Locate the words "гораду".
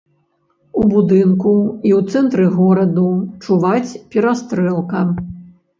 2.57-3.07